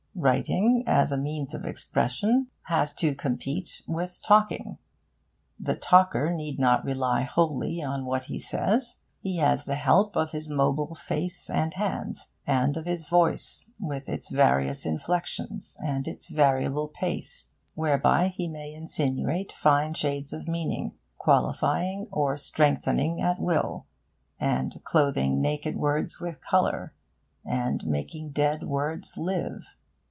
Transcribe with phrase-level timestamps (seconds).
[0.13, 4.77] Writing, as a means of expression, has to compete with talking.
[5.57, 8.97] The talker need not rely wholly on what he says.
[9.21, 14.09] He has the help of his mobile face and hands, and of his voice, with
[14.09, 20.91] its various inflexions and its variable pace, whereby he may insinuate fine shades of meaning,
[21.17, 23.85] qualifying or strengthening at will,
[24.41, 26.93] and clothing naked words with colour,
[27.45, 29.65] and making dead words live.